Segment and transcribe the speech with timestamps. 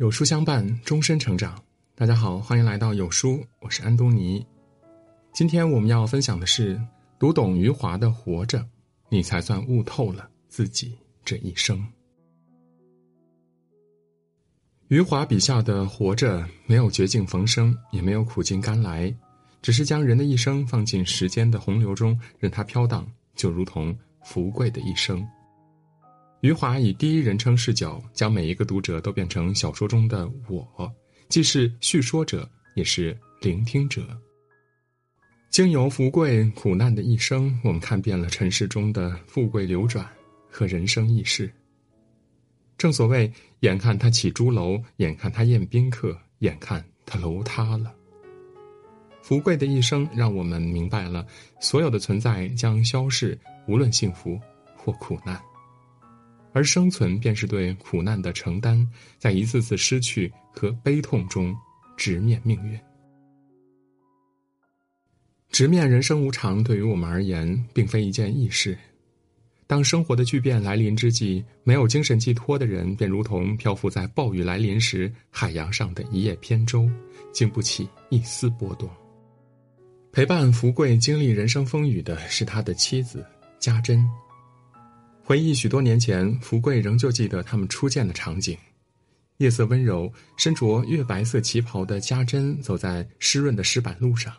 [0.00, 1.62] 有书相伴，终身成长。
[1.94, 4.42] 大家好，欢迎来到有书，我是安东尼。
[5.30, 6.80] 今天我们要分享的是：
[7.18, 8.60] 读懂余华的《活着》，
[9.10, 11.86] 你才算悟透了自己这一生。
[14.88, 19.14] 余华笔下的《活着》，没有绝境逢生，也没有苦尽甘来，
[19.60, 23.94] 只是将人的一生放进时间的洪流中，任它飘荡，就如同
[24.24, 25.22] 福贵的一生。
[26.40, 30.90] 余华以第一人称视角，将每一个读者都变成小说中的我，
[31.28, 34.02] 既是叙说者，也是聆听者。
[35.50, 40.08] 经由福贵苦难的一生，我们看遍了尘世中的富贵流转
[40.48, 41.52] 和人生易事。
[42.78, 47.94] 正所谓，眼看他起朱楼，眼看他宴宾客，眼看他楼塌了。
[49.20, 51.26] 福贵的一生，让我们明白了，
[51.60, 54.40] 所有的存在将消逝，无论幸福
[54.74, 55.38] 或苦难。
[56.52, 58.86] 而生存便是对苦难的承担，
[59.18, 61.54] 在一次次失去和悲痛中
[61.96, 62.78] 直面命运。
[65.50, 68.78] 直面人生无常，对于我们而言，并非一件易事。
[69.66, 76.90] 当生活的巨变来临之际，没有精神寄托的人，便如同漂浮在暴雨来临时海洋上的一叶扁舟，
[77.32, 78.88] 经不起一丝波动。
[80.12, 83.24] 陪伴福贵经历人生风雨的是他的妻子
[83.60, 84.04] 家珍。
[85.30, 88.58] 回忆许多年前，福贵仍旧记得他们初见的场景。
[89.36, 94.34] 夜色温柔，身着月白色旗袍的家珍走在湿润的石板路上，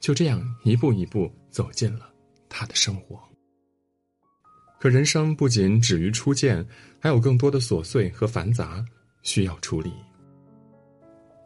[0.00, 2.12] 就这样一步一步走进了
[2.48, 3.22] 他的生活。
[4.80, 6.66] 可人生不仅止于初见，
[6.98, 8.84] 还有更多的琐碎和繁杂
[9.22, 9.92] 需要处理。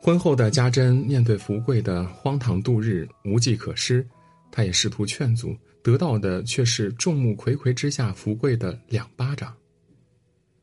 [0.01, 4.09] 婚后的家珍面对福贵的荒唐度日，无计可施，
[4.51, 5.55] 她也试图劝阻。
[5.87, 9.55] 得到的却是众目睽睽之下福贵的两巴掌。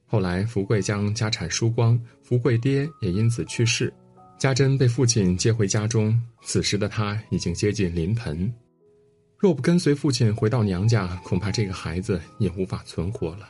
[0.06, 3.92] 后来，福贵将家产输光，福贵爹也因此去世，
[4.38, 6.22] 家珍被父亲接回家中。
[6.42, 8.54] 此时的他已经接近临盆，
[9.38, 13.48] 若不跟随父亲回到娘家，恐怕这个孩子也无法存活了。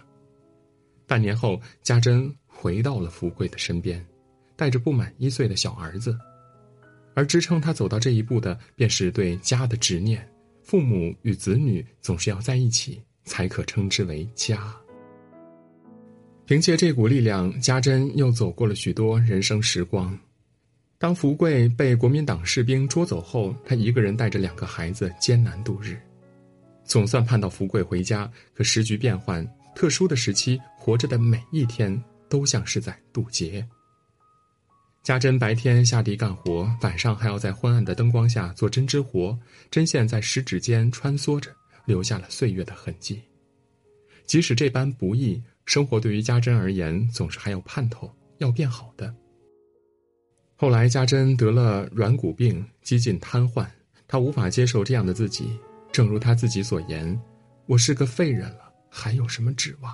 [1.07, 4.05] 半年后，家珍回到了福贵的身边，
[4.55, 6.15] 带着不满一岁的小儿子，
[7.15, 10.23] 而支撑他走到这一步的，便是对家的执念。
[10.63, 14.73] 父母与子女总是要在一起，才可称之为家。
[16.45, 20.17] 凭借这股力量，家珍又走过了许多人生时光。
[20.97, 25.97] 当福贵被国民党士兵捉走后，他一个人带着两个孩子艰难度日，
[26.85, 28.29] 总算盼到福贵回家。
[28.53, 29.45] 可时局变幻，
[29.75, 33.65] 特殊的时期，活着的每一天都像是在渡劫。
[35.03, 39.37] 家珍白天下地干活，晚上还要在昏暗的灯光下做针织活，
[39.69, 41.51] 针线在食指间穿梭着，
[41.83, 43.21] 留下了岁月的痕迹。
[44.25, 49.13] 即使这般不易，生活对于家珍而言总是还有盼头，要变好的。
[50.55, 53.67] 后来，家珍得了软骨病，几近瘫痪，
[54.07, 55.59] 她无法接受这样的自己，
[55.91, 57.21] 正如她自己所言
[57.67, 59.93] ：“我是个废人了，还有什么指望？”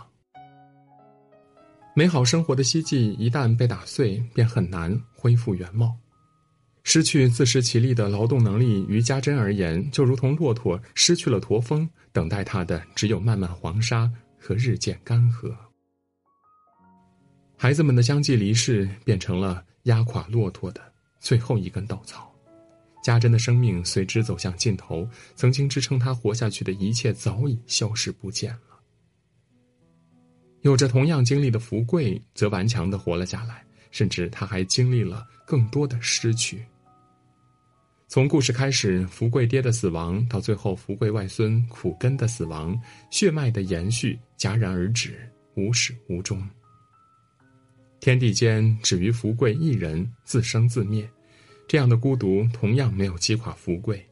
[1.99, 5.93] 美好生活的希冀一旦被打碎，便很难恢复原貌。
[6.81, 14.09] 失去自食其力的劳动能力，于家珍而言，就如同骆驼失去了驼峰，等待它的只有漫漫黄沙
[14.39, 15.53] 和日渐干涸。
[17.57, 20.81] 孩子们的相继离世，变成了压垮骆驼的
[21.19, 22.33] 最后一根稻草。
[23.03, 25.05] 家珍的生命随之走向尽头，
[25.35, 28.68] 曾经支撑他活下去的一切，早已消失不见了。
[30.61, 36.63] 有着同样经历的福贵，则顽强的活了下来，甚至他还经历了更多的失去。
[38.07, 42.75] 从故事开始，福贵爹的死亡，到最后福贵外孙苦根的死亡，
[43.11, 46.41] 血脉的延续戛然而止，无始无终。
[47.99, 51.07] 天地间只余福贵一人，自生自灭，
[51.67, 54.03] 这样的孤独同样没有击垮福贵。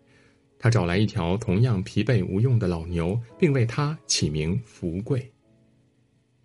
[0.59, 5.31] 他找来一条同样疲惫无用的老牛，并为他起名福贵。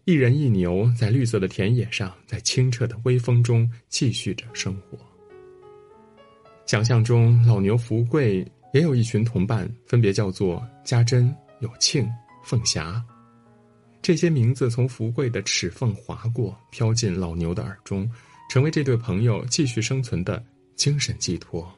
[0.05, 4.99] 一人一牛在绿色的田野上，在清澈的微风中继续着生活。
[6.67, 8.45] 想象中，老牛福贵
[8.75, 12.11] 也有一群同伴，分别叫做家珍、有庆、
[12.43, 13.01] 凤霞。
[14.01, 18.11] 这些名字从福贵的齿缝划过，飘进老牛的耳中，
[18.51, 20.45] 成为这对朋友继续生存的
[20.75, 21.73] 精神寄托。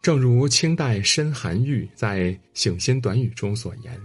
[0.00, 2.20] 正如清代申涵玉在
[2.54, 4.00] 《醒心短语》中所言：“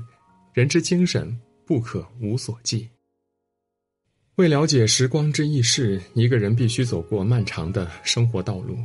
[0.52, 1.32] 人之精神。”
[1.66, 2.90] 不可无所寄。
[4.36, 8.78] 为了解时光之易逝，一个人必须走过漫长的生活道路。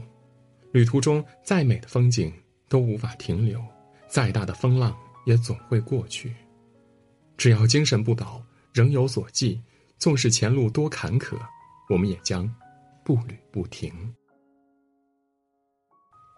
[0.73, 2.33] 旅途中再美的风景
[2.69, 3.61] 都无法停留，
[4.09, 4.97] 再大的风浪
[5.27, 6.33] 也总会过去。
[7.37, 8.41] 只要精神不倒，
[8.73, 9.61] 仍有所寄，
[9.99, 11.37] 纵使前路多坎坷，
[11.89, 12.49] 我们也将
[13.05, 13.93] 步履不停。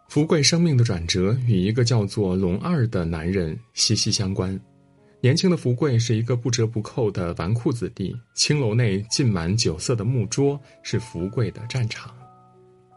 [0.09, 4.59] 福贵生命的转折与一个叫做龙二的男人息息相关。
[5.23, 12.13] 年轻的福贵是一个不折不扣的纨绔子弟，青楼内浸满酒色的木桌是福贵的战场，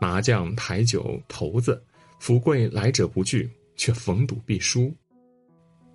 [0.01, 1.79] 麻将、台酒、骰子，
[2.19, 4.91] 福贵来者不拒，却逢赌必输。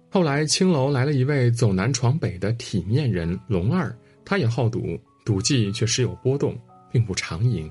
[0.09, 3.93] 后来青楼来了一位走南闯北的体面人龙二，
[4.25, 6.57] 他也好赌，赌技却时有波动，
[6.93, 7.69] 并不常赢。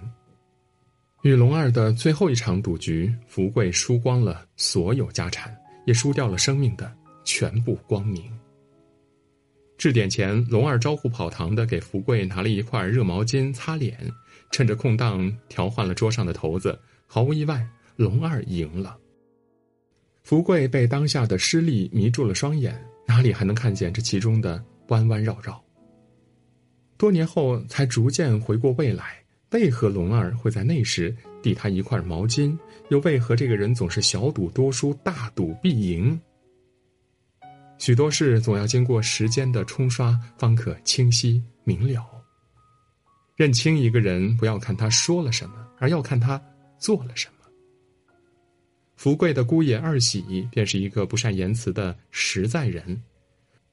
[1.22, 8.30] 与龙二的最后一场赌局，福贵输光了所有家产，也输掉了生命的全部光明。
[9.80, 13.98] 至点前，龙二招呼跑堂的给福贵拿了一块热毛巾擦脸，
[14.52, 16.78] 趁着空档调换了桌上的骰子。
[17.08, 17.66] 毫无意外，
[17.96, 18.98] 龙二赢了。
[20.22, 22.78] 福贵被当下的失利迷住了双眼，
[23.08, 25.64] 哪里还能看见这其中的弯弯绕绕？
[26.98, 32.54] 多年后才逐渐回过味来，为何龙二会在那时递他一块毛巾？
[32.90, 36.20] 又为何这个人总是小赌多输，大赌必赢？
[37.80, 42.06] 许多事总要经过时间的冲刷，方可清晰明了。
[43.36, 46.40] 认清一个人，不要看他说了什么，而要看他
[46.78, 47.34] 做了什么。
[48.98, 53.02] 福贵的姑爷二喜便是一个不善言辞的实在人。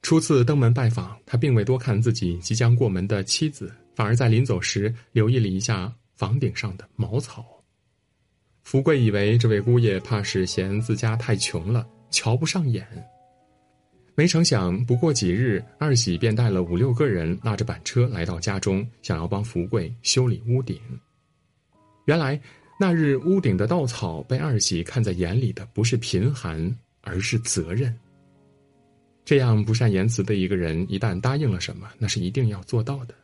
[0.03, 7.45] 初次登门拜访，他并未多看自己即将过门的妻子，反而在临走时留意了一下房顶上的茅草。
[8.63, 12.87] 福贵以为这位姑爷怕是嫌自家太穷了，瞧不上眼。
[14.19, 20.81] 没成想，不过几日，二喜便带了五六个人，拉着板车来到家中，想要帮福贵修理屋顶。
[22.07, 22.41] 原来
[22.81, 27.95] 那日屋顶的稻草被二喜看在眼里的不是贫寒，而是责任。
[29.23, 33.15] 这样不善言辞的一个人，一旦答应了什么，那是一定要做到的。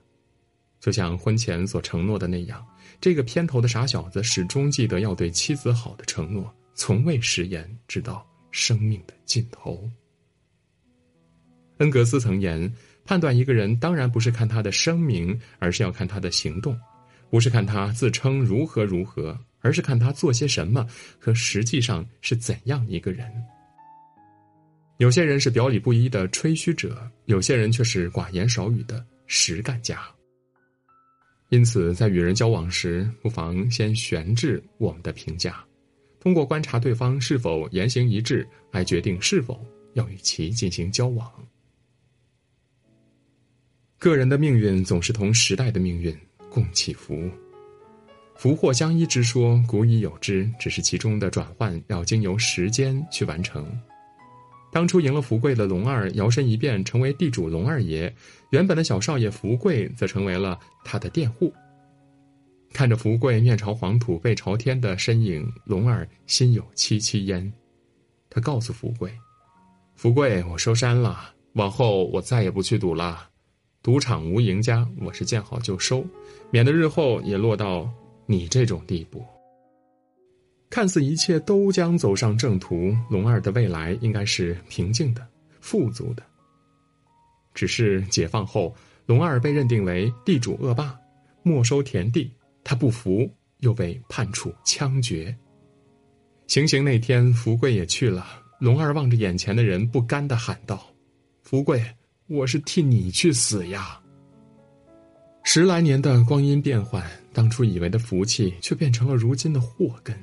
[0.79, 2.63] 就像婚前所承诺的那样，
[3.01, 9.89] 这个偏头的傻小子始终记得要对妻子好的承诺，从未食言，直到生命的尽头。
[11.79, 12.73] 恩格斯曾言
[13.05, 16.75] ：“判断一个人，当然不是看他的声名，而是要看他的行动；
[17.31, 20.87] 不是看他自称如何如何，而是看他做些什么
[21.19, 23.27] 和实际上是怎样一个人。”
[24.99, 30.01] 有些人是表里不一的吹嘘者，有些人却是寡言少语的实干家。
[31.49, 35.65] 因此，在与人交往时，不妨先悬置我们的评价，
[36.21, 39.61] 通过观察对方是否言行一致，来决定是否
[39.95, 41.29] 要与其进行交往。
[44.03, 46.13] 个人的命运总是同时代的命运
[46.51, 47.31] 共起伏，
[48.35, 53.65] 福祸相依之说古已有之，只是其中的转换要经由时间去完成。
[54.73, 58.13] 当初赢了福贵的龙二摇身一变成为地主龙二爷，
[58.51, 61.55] 原本的小少爷福贵则成为了他的佃户。
[62.73, 67.53] 看着福贵面朝黄土背朝天的身影，龙二心有戚戚焉。
[68.29, 69.17] 他告诉福贵
[69.95, 73.29] ：“福贵，我收山了，往后我再也不去赌了。”
[73.83, 76.05] 赌场无赢家，我是见好就收，
[76.53, 77.91] 免得日后也落到
[78.27, 79.25] 你这种地步。
[80.71, 85.27] 看似一切都将走上正途，龙二的未来应该是平静的、
[85.61, 86.23] 富足的。
[87.55, 88.73] 只是解放后，
[89.05, 90.97] 龙二被认定为地主恶霸，
[91.43, 93.29] 没收田地，他不服，
[93.59, 95.37] 又被判处枪决。
[96.47, 98.25] 行刑那天，福贵也去了。
[98.61, 100.87] 龙二望着眼前的人，不甘的喊道
[101.43, 101.85] ：“福贵。”
[102.29, 104.01] 我是替你去死呀！
[105.43, 110.17] 十来年的光阴变幻，当初以为的福气，却变成了如今的祸根。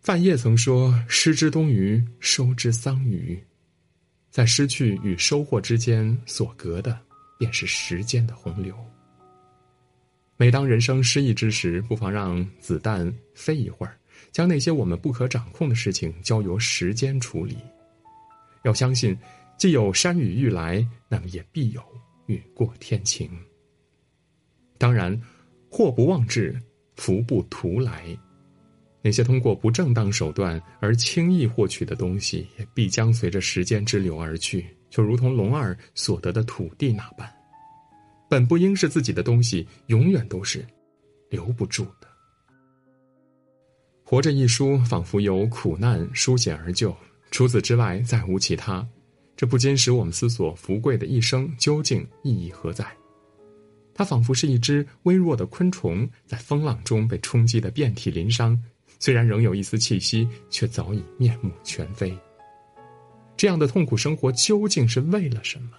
[0.00, 3.42] 范晔曾说：“失之东隅，收之桑榆。”
[4.30, 6.98] 在失去与收获之间所隔的，
[7.38, 8.76] 便是时间的洪流。
[10.36, 13.96] 每当人生失意之时，不妨让子弹飞一会儿，
[14.30, 17.58] 将那些我们不可掌控的事情交由时间处理。
[18.62, 19.18] 要相信。
[19.56, 21.82] 既有山雨欲来，那么也必有
[22.26, 23.30] 雨过天晴。
[24.76, 25.18] 当然，
[25.70, 26.60] 祸不妄至，
[26.96, 28.16] 福不图来。
[29.00, 34.66] 那些通过不正当手段而轻易获取的东西，也必将随着时间之流而去。
[34.90, 37.30] 就如同龙二所得的土地那般，
[38.30, 40.64] 本不应是自己的东西，永远都是
[41.30, 42.08] 留不住的。
[44.04, 46.94] 活着一书，仿佛由苦难书写而就，
[47.30, 48.86] 除此之外，再无其他。
[49.36, 52.86] 这不禁使我们思索：福贵的一生究竟意义何在？
[53.92, 58.60] 他仿佛是一只微弱的昆虫，在风浪中被冲击得遍体鳞伤，
[58.98, 62.16] 虽然仍有一丝气息，却早已面目全非。
[63.36, 65.70] 这样的痛苦生活究竟是为了什么？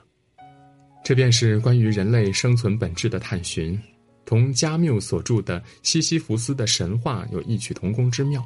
[1.03, 3.79] 这便是关于人类生存本质的探寻。
[4.25, 8.43] 同加缪所著的《西西弗斯的神话》有异曲同工之妙。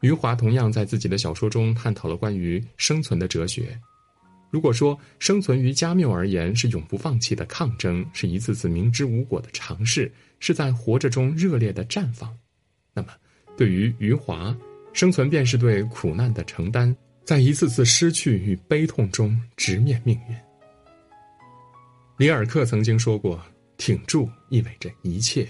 [0.00, 3.78] 余华同样在自己的小说中探讨了关于生存的哲学。
[4.56, 10.10] 如果说生存于加缪而言是永不放弃的抗争，是一次次明知无果的尝试，
[10.40, 12.34] 是在活着中热烈的绽放，
[12.94, 13.08] 那么
[13.54, 14.56] 对于余华，
[14.94, 20.34] 生存便是对苦难的承担，在一次次失去与悲痛中直面命运。
[22.16, 23.38] 里尔克曾经说过
[23.76, 25.46] ：“挺住意味着一切。”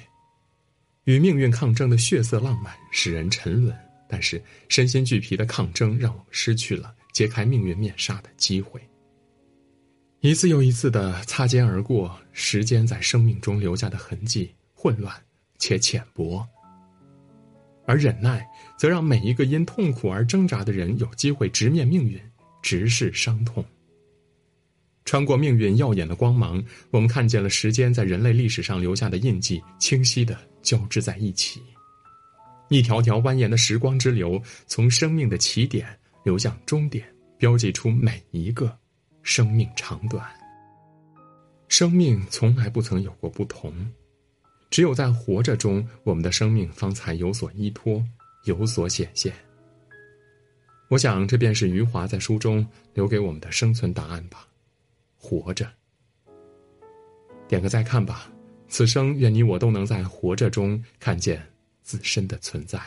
[1.06, 3.72] 与命运抗争的血色浪漫使人沉沦，
[4.08, 8.80] 但是身心俱疲的抗争让我们失去了揭开命运面纱的机会。
[10.26, 15.14] 一次又一次的擦肩而过，时间在生命中留下的痕迹混乱
[15.56, 16.44] 且浅薄，
[17.86, 18.44] 而忍耐
[18.76, 22.20] 则让每一个因痛苦而挣扎的人有机会直面命运，
[22.60, 23.64] 直视伤痛。
[25.04, 31.62] 穿过命运耀眼的光芒，我们看见了时间在人类历史上留下的印记，清晰的交织在一起。
[32.68, 35.86] 一条条蜿蜒的时光之流，从生命的起点
[36.24, 37.06] 流向终点，
[37.38, 38.76] 标记出每一个
[39.26, 40.24] 生命长短。
[41.66, 43.74] 生命从来不曾有过不同，
[44.70, 48.00] 只有在活着中，我们的生命方才有所依托，
[48.44, 49.34] 有所显现。
[50.88, 52.64] 我想，这便是余华在书中
[52.94, 54.46] 留给我们的生存答案吧。
[55.16, 55.68] 活着，
[57.48, 58.30] 点个再看吧。
[58.68, 61.44] 此生愿你我都能在活着中看见
[61.82, 62.80] 自身的存在。